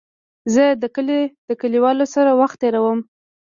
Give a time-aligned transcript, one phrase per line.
[0.53, 2.99] زه د کلي د کليوالو سره وخت تېرووم.